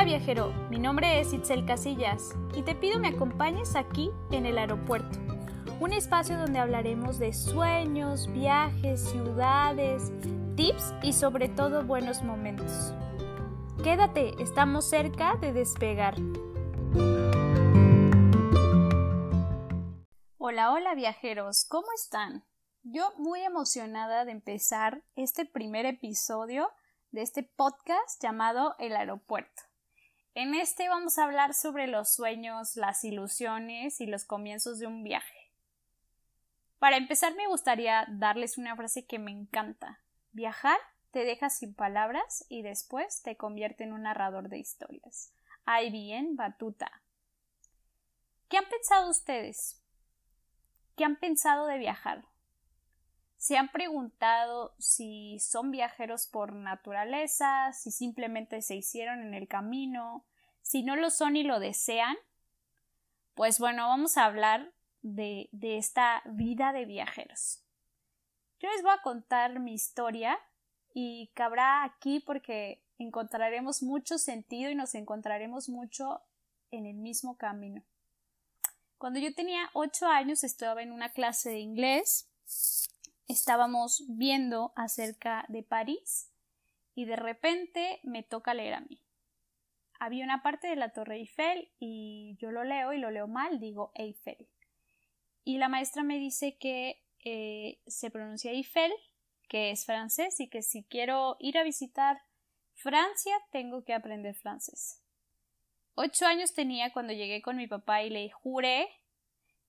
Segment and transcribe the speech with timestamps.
[0.00, 4.56] Hola viajero, mi nombre es Itzel Casillas y te pido me acompañes aquí en el
[4.56, 5.18] aeropuerto,
[5.78, 10.10] un espacio donde hablaremos de sueños, viajes, ciudades,
[10.56, 12.94] tips y sobre todo buenos momentos.
[13.84, 16.14] Quédate, estamos cerca de despegar.
[20.38, 22.46] Hola, hola viajeros, ¿cómo están?
[22.84, 26.70] Yo muy emocionada de empezar este primer episodio
[27.10, 29.69] de este podcast llamado El aeropuerto.
[30.34, 35.02] En este vamos a hablar sobre los sueños, las ilusiones y los comienzos de un
[35.02, 35.50] viaje.
[36.78, 40.00] Para empezar me gustaría darles una frase que me encanta.
[40.30, 40.78] Viajar
[41.10, 45.34] te deja sin palabras y después te convierte en un narrador de historias.
[45.64, 47.02] Ay bien, Batuta.
[48.48, 49.82] ¿Qué han pensado ustedes?
[50.96, 52.24] ¿Qué han pensado de viajar?
[53.40, 60.26] ¿Se han preguntado si son viajeros por naturaleza, si simplemente se hicieron en el camino,
[60.60, 62.18] si no lo son y lo desean?
[63.32, 67.64] Pues bueno, vamos a hablar de, de esta vida de viajeros.
[68.58, 70.38] Yo les voy a contar mi historia
[70.92, 76.20] y cabrá aquí porque encontraremos mucho sentido y nos encontraremos mucho
[76.70, 77.82] en el mismo camino.
[78.98, 82.26] Cuando yo tenía ocho años estaba en una clase de inglés
[83.30, 86.32] estábamos viendo acerca de París
[86.94, 89.00] y de repente me toca leer a mí.
[89.98, 93.60] Había una parte de la Torre Eiffel y yo lo leo y lo leo mal,
[93.60, 94.48] digo Eiffel.
[95.44, 98.92] Y la maestra me dice que eh, se pronuncia Eiffel,
[99.48, 102.20] que es francés y que si quiero ir a visitar
[102.74, 105.02] Francia tengo que aprender francés.
[105.94, 108.88] Ocho años tenía cuando llegué con mi papá y le juré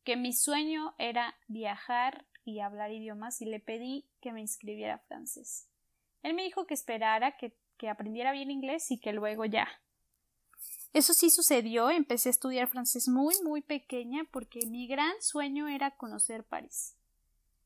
[0.06, 5.67] que mi sueño era viajar y hablar idiomas y le pedí que me inscribiera francés.
[6.23, 9.67] Él me dijo que esperara que, que aprendiera bien inglés y que luego ya.
[10.94, 15.92] Eso sí sucedió, empecé a estudiar francés muy muy pequeña porque mi gran sueño era
[15.92, 16.98] conocer París.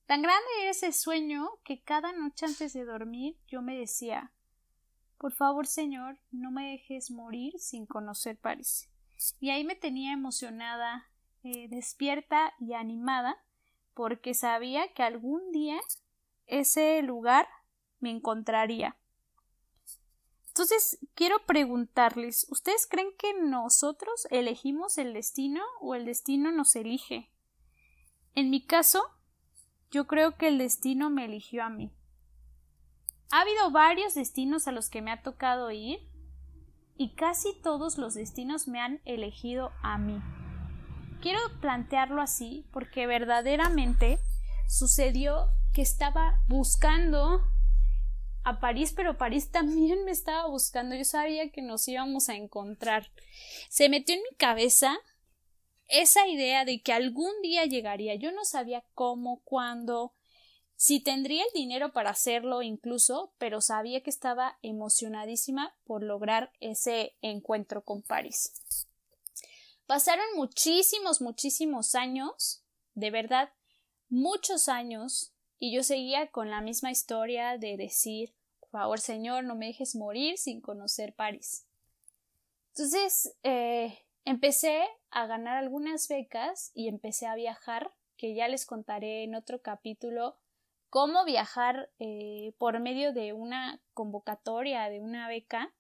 [0.06, 4.32] Tan grande era ese sueño que cada noche antes de dormir yo me decía
[5.18, 8.90] Por favor, Señor, no me dejes morir sin conocer París.
[9.40, 11.10] Y ahí me tenía emocionada,
[11.44, 13.36] eh, despierta y animada
[13.96, 15.80] porque sabía que algún día
[16.46, 17.48] ese lugar
[18.00, 18.98] me encontraría.
[20.50, 27.32] Entonces, quiero preguntarles, ¿ustedes creen que nosotros elegimos el destino o el destino nos elige?
[28.36, 29.04] En mi caso,
[29.92, 31.92] yo creo que el destino me eligió a mí.
[33.32, 36.00] Ha habido varios destinos a los que me ha tocado ir
[36.96, 40.22] y casi todos los destinos me han elegido a mí.
[41.26, 44.20] Quiero plantearlo así porque verdaderamente
[44.70, 47.42] sucedió que estaba buscando
[48.44, 50.94] a París, pero París también me estaba buscando.
[50.96, 53.12] Yo sabía que nos íbamos a encontrar.
[53.70, 55.00] Se metió en mi cabeza
[55.88, 58.14] esa idea de que algún día llegaría.
[58.14, 60.14] Yo no sabía cómo, cuándo,
[60.76, 67.16] si tendría el dinero para hacerlo incluso, pero sabía que estaba emocionadísima por lograr ese
[67.24, 68.86] encuentro con París.
[69.86, 72.64] Pasaron muchísimos, muchísimos años,
[72.96, 73.54] de verdad,
[74.10, 79.56] muchos años, y yo seguía con la misma historia de decir, por favor, Señor, no
[79.56, 81.68] me dejes morir sin conocer París.
[82.70, 89.24] Entonces, eh, empecé a ganar algunas becas y empecé a viajar, que ya les contaré
[89.24, 90.38] en otro capítulo
[90.90, 95.74] cómo viajar eh, por medio de una convocatoria, de una beca,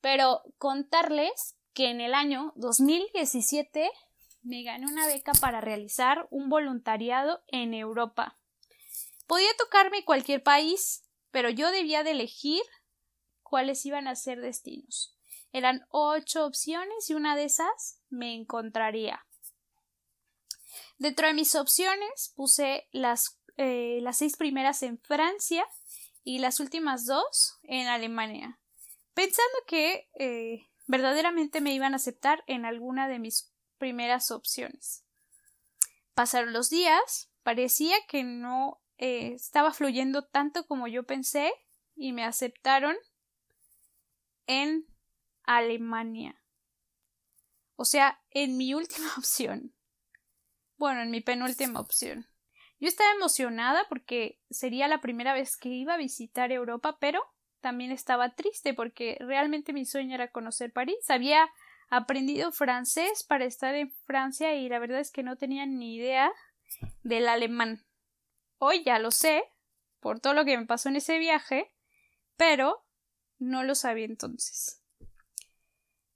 [0.00, 3.90] pero contarles que en el año 2017
[4.42, 8.38] me gané una beca para realizar un voluntariado en Europa.
[9.26, 12.62] Podía tocarme cualquier país, pero yo debía de elegir
[13.42, 15.16] cuáles iban a ser destinos.
[15.52, 19.26] Eran ocho opciones y una de esas me encontraría.
[20.98, 25.66] Dentro de mis opciones puse las, eh, las seis primeras en Francia
[26.22, 28.60] y las últimas dos en Alemania,
[29.14, 35.04] pensando que eh, verdaderamente me iban a aceptar en alguna de mis primeras opciones.
[36.14, 41.52] Pasaron los días, parecía que no eh, estaba fluyendo tanto como yo pensé
[41.94, 42.96] y me aceptaron
[44.48, 44.84] en
[45.44, 46.42] Alemania.
[47.76, 49.72] O sea, en mi última opción.
[50.76, 52.26] Bueno, en mi penúltima opción.
[52.80, 57.22] Yo estaba emocionada porque sería la primera vez que iba a visitar Europa, pero
[57.60, 61.08] también estaba triste porque realmente mi sueño era conocer París.
[61.08, 61.50] Había
[61.88, 66.32] aprendido francés para estar en Francia y la verdad es que no tenía ni idea
[67.02, 67.84] del alemán.
[68.58, 69.44] Hoy ya lo sé
[70.00, 71.72] por todo lo que me pasó en ese viaje,
[72.36, 72.84] pero
[73.38, 74.82] no lo sabía entonces.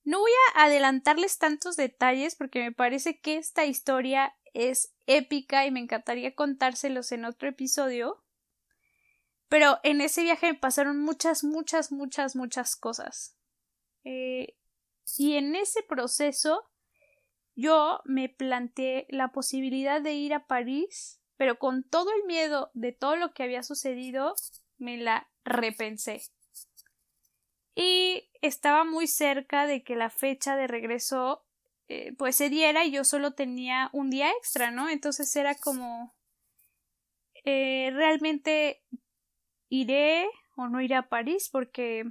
[0.05, 5.70] No voy a adelantarles tantos detalles porque me parece que esta historia es épica y
[5.70, 8.24] me encantaría contárselos en otro episodio.
[9.54, 13.36] Pero en ese viaje pasaron muchas, muchas, muchas, muchas cosas.
[14.02, 14.56] Eh,
[15.16, 16.68] y en ese proceso
[17.54, 22.90] yo me planteé la posibilidad de ir a París, pero con todo el miedo de
[22.90, 24.34] todo lo que había sucedido,
[24.76, 26.22] me la repensé
[27.76, 31.44] y estaba muy cerca de que la fecha de regreso
[31.86, 34.88] eh, pues se diera y yo solo tenía un día extra, ¿no?
[34.88, 36.12] Entonces era como
[37.44, 38.82] eh, realmente
[39.81, 42.05] iré o no iré a París porque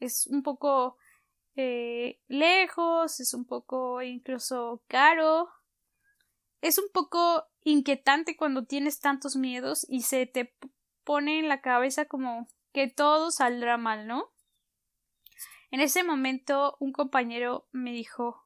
[0.00, 0.96] es un poco
[1.54, 5.48] eh, lejos, es un poco incluso caro,
[6.60, 10.54] es un poco inquietante cuando tienes tantos miedos y se te
[11.04, 14.32] pone en la cabeza como que todo saldrá mal, ¿no?
[15.70, 18.44] En ese momento un compañero me dijo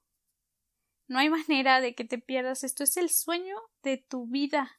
[1.09, 4.79] No hay manera de que te pierdas esto es el sueño de tu vida.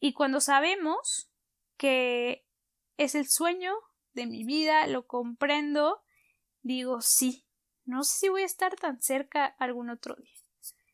[0.00, 1.31] Y cuando sabemos
[1.82, 2.46] que
[2.96, 3.74] es el sueño
[4.12, 6.00] de mi vida, lo comprendo,
[6.60, 7.44] digo sí,
[7.84, 10.38] no sé si voy a estar tan cerca algún otro día.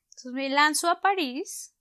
[0.05, 1.76] Entonces me lanzo a París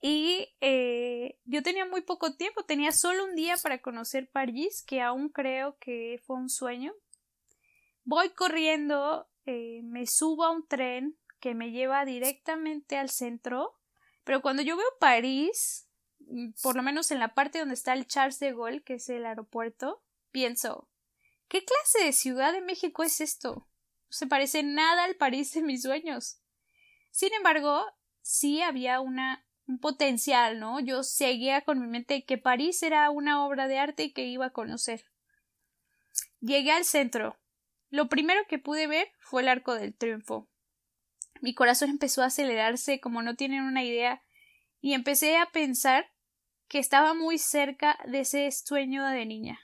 [0.00, 5.00] y eh, yo tenía muy poco tiempo, tenía solo un día para conocer París, que
[5.00, 6.94] aún creo que fue un sueño.
[8.04, 13.74] Voy corriendo, eh, me subo a un tren que me lleva directamente al centro,
[14.22, 15.88] pero cuando yo veo París,
[16.62, 19.26] por lo menos en la parte donde está el Charles de Gaulle, que es el
[19.26, 20.88] aeropuerto, pienso,
[21.48, 23.54] ¿qué clase de Ciudad de México es esto?
[23.54, 26.40] No se parece nada al París de mis sueños.
[27.10, 27.84] Sin embargo,
[28.22, 30.80] sí había una un potencial, ¿no?
[30.80, 34.52] Yo seguía con mi mente que París era una obra de arte que iba a
[34.52, 35.04] conocer.
[36.40, 37.38] Llegué al centro.
[37.90, 40.48] Lo primero que pude ver fue el Arco del Triunfo.
[41.40, 44.22] Mi corazón empezó a acelerarse como no tienen una idea
[44.80, 46.10] y empecé a pensar
[46.68, 49.60] que estaba muy cerca de ese sueño de niña.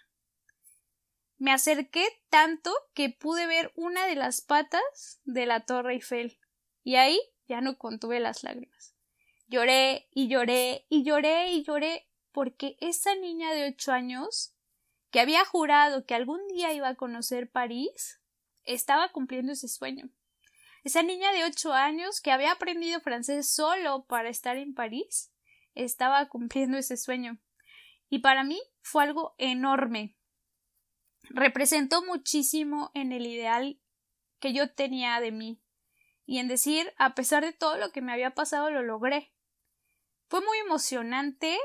[1.38, 6.38] Me acerqué tanto que pude ver una de las patas de la Torre Eiffel
[6.84, 7.18] y ahí
[7.48, 8.94] ya no contuve las lágrimas.
[9.48, 14.54] Lloré y lloré y lloré y lloré porque esa niña de ocho años,
[15.10, 18.20] que había jurado que algún día iba a conocer París,
[18.64, 20.10] estaba cumpliendo ese sueño.
[20.84, 25.32] Esa niña de ocho años que había aprendido francés solo para estar en París,
[25.84, 27.38] estaba cumpliendo ese sueño.
[28.08, 30.16] Y para mí fue algo enorme.
[31.30, 33.80] Representó muchísimo en el ideal
[34.40, 35.62] que yo tenía de mí.
[36.26, 39.32] Y en decir, a pesar de todo lo que me había pasado, lo logré.
[40.28, 41.58] Fue muy emocionante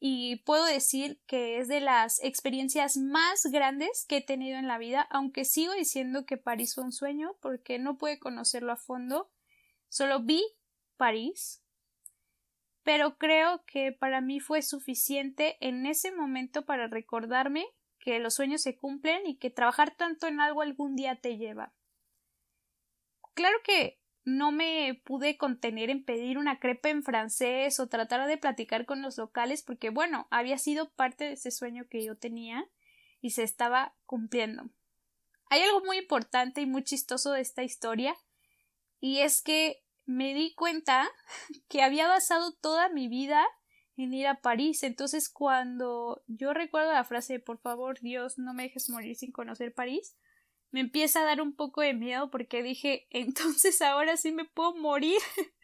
[0.00, 4.78] y puedo decir que es de las experiencias más grandes que he tenido en la
[4.78, 9.30] vida, aunque sigo diciendo que París fue un sueño porque no pude conocerlo a fondo,
[9.88, 10.42] solo vi
[10.96, 11.59] París,
[12.82, 17.66] pero creo que para mí fue suficiente en ese momento para recordarme
[17.98, 21.72] que los sueños se cumplen y que trabajar tanto en algo algún día te lleva.
[23.34, 28.38] Claro que no me pude contener en pedir una crepa en francés o tratar de
[28.38, 32.68] platicar con los locales porque bueno, había sido parte de ese sueño que yo tenía
[33.20, 34.70] y se estaba cumpliendo.
[35.50, 38.14] Hay algo muy importante y muy chistoso de esta historia
[39.00, 41.08] y es que me di cuenta
[41.68, 43.46] que había basado toda mi vida
[43.96, 44.82] en ir a París.
[44.82, 49.72] Entonces, cuando yo recuerdo la frase por favor, Dios, no me dejes morir sin conocer
[49.72, 50.16] París,
[50.72, 54.74] me empieza a dar un poco de miedo porque dije, entonces ahora sí me puedo
[54.74, 55.18] morir.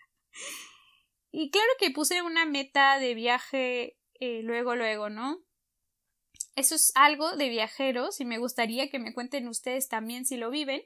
[1.31, 5.43] y claro que puse una meta de viaje eh, luego, luego, ¿no?
[6.55, 10.51] Eso es algo de viajeros y me gustaría que me cuenten ustedes también si lo
[10.51, 10.83] viven.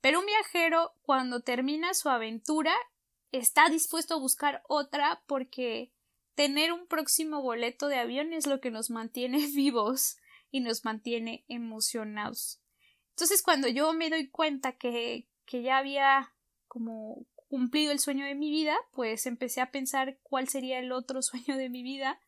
[0.00, 2.74] Pero un viajero cuando termina su aventura
[3.32, 5.92] está dispuesto a buscar otra porque
[6.34, 10.16] tener un próximo boleto de avión es lo que nos mantiene vivos
[10.50, 12.60] y nos mantiene emocionados.
[13.10, 16.32] Entonces, cuando yo me doy cuenta que, que ya había
[16.68, 21.22] como cumplido el sueño de mi vida, pues empecé a pensar cuál sería el otro
[21.22, 22.20] sueño de mi vida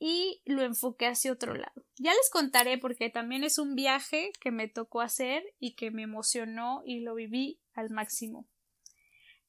[0.00, 1.84] y lo enfoqué hacia otro lado.
[1.98, 6.02] Ya les contaré porque también es un viaje que me tocó hacer y que me
[6.02, 8.48] emocionó y lo viví al máximo.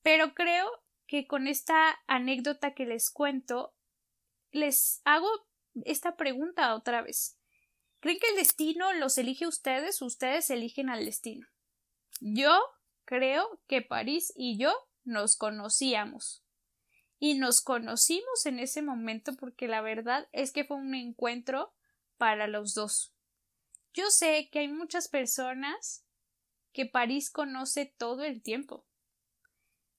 [0.04, 0.70] Pero creo
[1.08, 3.74] que con esta anécdota que les cuento,
[4.52, 5.30] les hago
[5.86, 7.40] esta pregunta otra vez.
[8.02, 11.48] ¿Creen que el destino los elige ustedes o ustedes eligen al destino?
[12.20, 12.60] Yo
[13.06, 14.74] creo que París y yo
[15.06, 16.44] nos conocíamos.
[17.24, 21.72] Y nos conocimos en ese momento porque la verdad es que fue un encuentro
[22.18, 23.14] para los dos.
[23.94, 26.04] Yo sé que hay muchas personas
[26.74, 28.88] que París conoce todo el tiempo.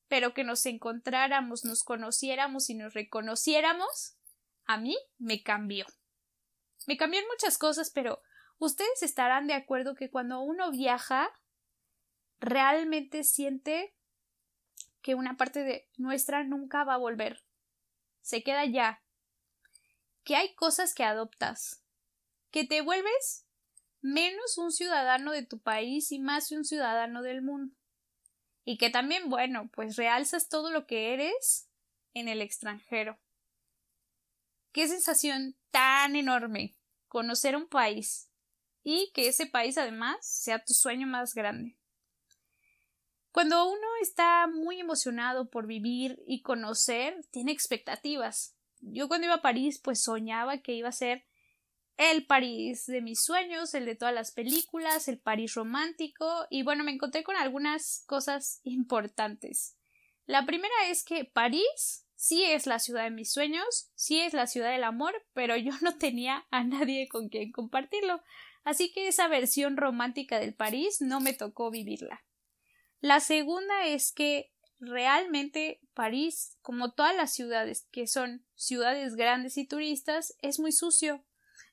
[0.08, 4.16] Pero que nos encontráramos, nos conociéramos y nos reconociéramos,
[4.64, 5.86] a mí me cambió.
[6.88, 8.20] Me cambió en muchas cosas, pero
[8.58, 11.30] ustedes estarán de acuerdo que cuando uno viaja,
[12.40, 13.94] realmente siente
[15.02, 17.44] que una parte de nuestra nunca va a volver.
[18.20, 19.02] Se queda ya.
[20.24, 21.82] Que hay cosas que adoptas.
[22.50, 23.46] Que te vuelves
[24.00, 27.74] menos un ciudadano de tu país y más un ciudadano del mundo.
[28.64, 31.68] Y que también, bueno, pues realzas todo lo que eres
[32.14, 33.18] en el extranjero.
[34.72, 36.76] Qué sensación tan enorme
[37.08, 38.30] conocer un país
[38.84, 41.76] y que ese país además sea tu sueño más grande.
[43.32, 48.54] Cuando uno está muy emocionado por vivir y conocer, tiene expectativas.
[48.80, 51.24] Yo cuando iba a París, pues soñaba que iba a ser
[51.96, 56.84] el París de mis sueños, el de todas las películas, el París romántico, y bueno,
[56.84, 59.78] me encontré con algunas cosas importantes.
[60.26, 64.46] La primera es que París sí es la ciudad de mis sueños, sí es la
[64.46, 68.22] ciudad del amor, pero yo no tenía a nadie con quien compartirlo,
[68.62, 72.22] así que esa versión romántica del París no me tocó vivirla.
[73.02, 79.66] La segunda es que realmente París, como todas las ciudades que son ciudades grandes y
[79.66, 81.24] turistas, es muy sucio.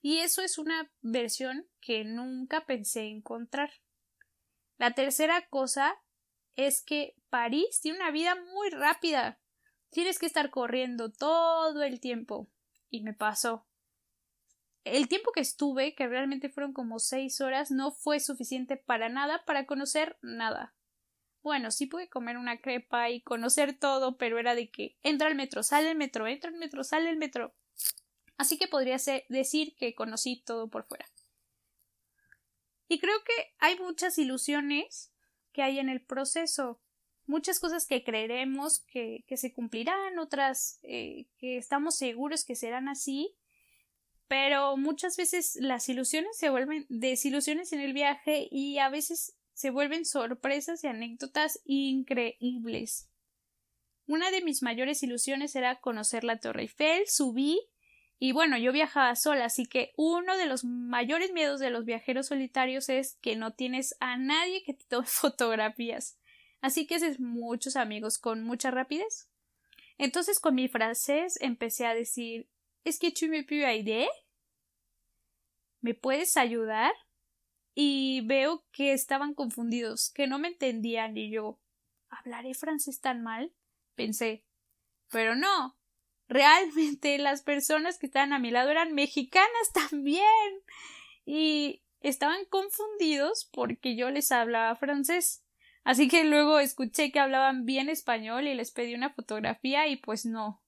[0.02, 3.70] Y eso es una versión que nunca pensé encontrar.
[4.80, 5.96] La tercera cosa
[6.56, 9.40] es que París tiene una vida muy rápida.
[9.92, 12.50] Tienes que estar corriendo todo el tiempo.
[12.90, 13.68] Y me pasó.
[14.84, 19.46] El tiempo que estuve, que realmente fueron como seis horas, no fue suficiente para nada
[19.46, 20.74] para conocer nada.
[21.42, 25.36] Bueno, sí pude comer una crepa y conocer todo, pero era de que entra al
[25.36, 27.54] metro, sale el metro, entra al metro, sale el metro.
[28.38, 28.98] Así que podría
[29.30, 31.06] decir que conocí todo por fuera.
[32.88, 35.14] Y creo que hay muchas ilusiones
[35.52, 36.82] que hay en el proceso,
[37.26, 43.36] muchas cosas que creeremos que, se cumplirán, otras eh, que estamos seguros que serán así,
[44.28, 49.72] pero muchas veces las ilusiones se vuelven desilusiones en el viaje y a veces se
[49.72, 53.10] vuelven sorpresas y anécdotas increíbles.
[54.08, 57.60] Una de mis mayores ilusiones era conocer la Torre Eiffel, subí
[58.20, 62.28] y bueno, yo viajaba sola, así que uno de los mayores miedos de los viajeros
[62.28, 66.18] solitarios es que no tienes a nadie que te tome fotografías.
[66.62, 69.30] Así que haces muchos amigos con mucha rapidez.
[69.98, 72.48] Entonces con mi francés empecé a decir
[72.86, 74.08] ¿Es que tu me peux aider?
[75.82, 76.94] ¿Me puedes ayudar?
[77.82, 81.62] Y veo que estaban confundidos, que no me entendían y yo
[82.10, 83.54] ¿hablaré francés tan mal?
[83.96, 84.44] pensé.
[85.10, 85.78] Pero no.
[86.28, 90.26] Realmente las personas que estaban a mi lado eran mexicanas también.
[91.26, 95.46] Y estaban confundidos porque yo les hablaba francés.
[95.86, 100.26] Así que luego escuché que hablaban bien español y les pedí una fotografía y pues
[100.26, 100.62] no.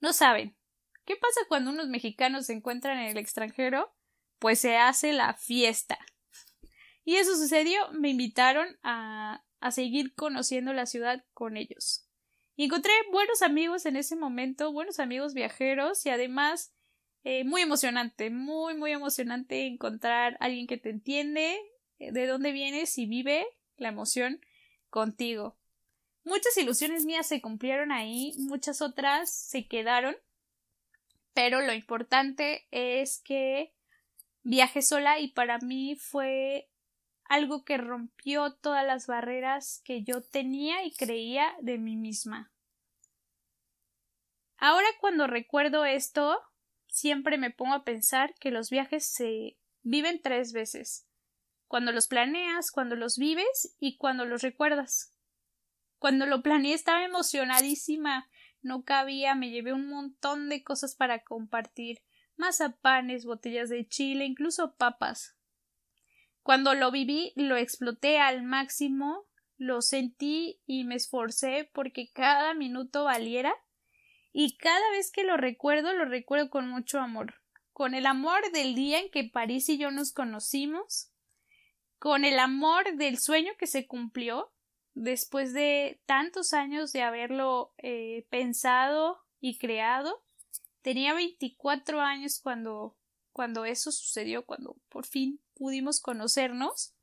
[0.00, 0.58] No saben.
[1.06, 3.94] ¿Qué pasa cuando unos mexicanos se encuentran en el extranjero?
[4.38, 5.98] Pues se hace la fiesta.
[7.04, 12.06] Y eso sucedió, me invitaron a, a seguir conociendo la ciudad con ellos.
[12.56, 16.74] Y encontré buenos amigos en ese momento, buenos amigos viajeros y además
[17.22, 21.58] eh, muy emocionante, muy, muy emocionante encontrar a alguien que te entiende,
[21.98, 24.40] eh, de dónde vienes y vive la emoción
[24.88, 25.58] contigo.
[26.24, 30.16] Muchas ilusiones mías se cumplieron ahí, muchas otras se quedaron,
[31.34, 33.74] pero lo importante es que
[34.42, 36.69] viajé sola y para mí fue
[37.30, 42.52] algo que rompió todas las barreras que yo tenía y creía de mí misma.
[44.56, 46.42] Ahora cuando recuerdo esto,
[46.88, 51.06] siempre me pongo a pensar que los viajes se viven tres veces
[51.68, 55.14] cuando los planeas, cuando los vives y cuando los recuerdas.
[56.00, 58.28] Cuando lo planeé estaba emocionadísima,
[58.60, 62.02] no cabía, me llevé un montón de cosas para compartir,
[62.36, 65.36] mazapanes, botellas de chile, incluso papas.
[66.42, 69.26] Cuando lo viví, lo exploté al máximo,
[69.58, 73.54] lo sentí y me esforcé porque cada minuto valiera.
[74.32, 77.34] Y cada vez que lo recuerdo lo recuerdo con mucho amor,
[77.72, 81.12] con el amor del día en que París y yo nos conocimos,
[81.98, 84.52] con el amor del sueño que se cumplió.
[84.94, 90.22] Después de tantos años de haberlo eh, pensado y creado.
[90.82, 92.96] Tenía 24 años cuando
[93.32, 96.94] cuando eso sucedió, cuando por fin pudimos conocernos.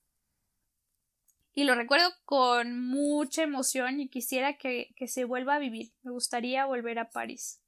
[1.54, 5.94] Y lo recuerdo con mucha emoción y quisiera que, que se vuelva a vivir.
[6.04, 7.62] Me gustaría volver a París.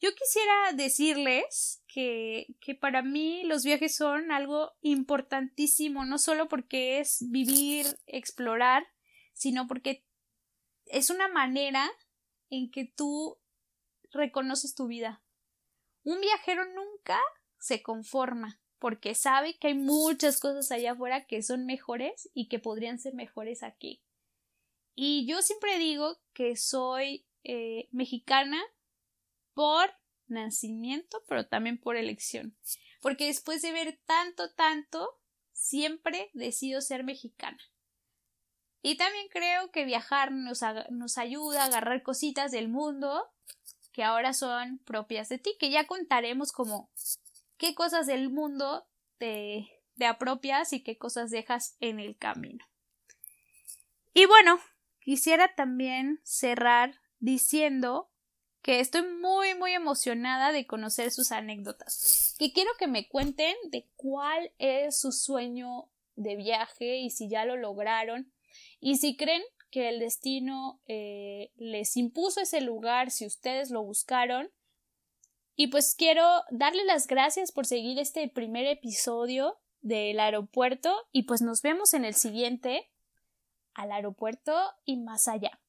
[0.00, 6.98] Yo quisiera decirles que, que para mí los viajes son algo importantísimo, no solo porque
[6.98, 8.86] es vivir, explorar,
[9.32, 10.04] sino porque
[10.86, 11.90] es una manera
[12.50, 13.38] en que tú
[14.12, 15.22] reconoces tu vida.
[16.02, 16.64] Un viajero
[17.58, 22.58] se conforma porque sabe que hay muchas cosas allá afuera que son mejores y que
[22.58, 24.02] podrían ser mejores aquí.
[24.94, 28.62] Y yo siempre digo que soy eh, mexicana
[29.54, 29.90] por
[30.26, 32.56] nacimiento, pero también por elección.
[33.00, 35.18] Porque después de ver tanto, tanto,
[35.52, 37.60] siempre decido ser mexicana.
[38.82, 43.33] Y también creo que viajar nos ayuda a agarrar cositas del mundo
[43.94, 46.90] que ahora son propias de ti, que ya contaremos como
[47.56, 48.86] qué cosas del mundo
[49.18, 52.64] te, te apropias y qué cosas dejas en el camino.
[54.12, 54.58] Y bueno,
[55.00, 58.10] quisiera también cerrar diciendo
[58.62, 63.88] que estoy muy muy emocionada de conocer sus anécdotas, que quiero que me cuenten de
[63.94, 68.32] cuál es su sueño de viaje y si ya lo lograron
[68.80, 69.42] y si creen
[69.74, 74.48] que el destino eh, les impuso ese lugar, si ustedes lo buscaron.
[75.56, 81.42] Y pues quiero darle las gracias por seguir este primer episodio del aeropuerto y pues
[81.42, 82.88] nos vemos en el siguiente
[83.74, 84.54] al aeropuerto
[84.84, 85.60] y más allá.